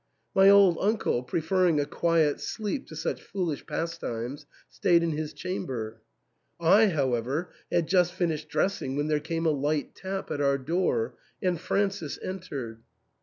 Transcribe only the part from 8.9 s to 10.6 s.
when there came a light tap at our